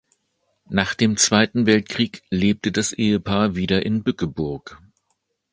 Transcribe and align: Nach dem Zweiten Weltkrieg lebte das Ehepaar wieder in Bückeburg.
Nach 0.67 0.95
dem 0.95 1.15
Zweiten 1.15 1.67
Weltkrieg 1.67 2.23
lebte 2.31 2.71
das 2.71 2.91
Ehepaar 2.91 3.55
wieder 3.55 3.85
in 3.85 4.03
Bückeburg. 4.03 4.79